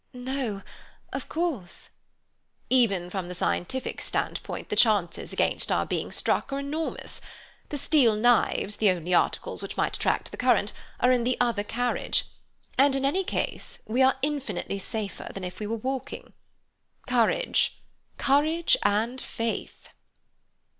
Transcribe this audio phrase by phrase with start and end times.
[0.13, 1.89] "No—of course—"
[2.71, 7.21] "Even from the scientific standpoint the chances against our being struck are enormous.
[7.69, 11.63] The steel knives, the only articles which might attract the current, are in the other
[11.63, 12.25] carriage.
[12.79, 16.33] And, in any case, we are infinitely safer than if we were walking.
[17.05, 19.89] Courage—courage and faith."